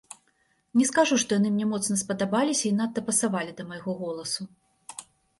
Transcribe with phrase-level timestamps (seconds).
[0.79, 4.43] Не скажу, што яны мне моцна спадабаліся і надта пасавалі да майго голасу.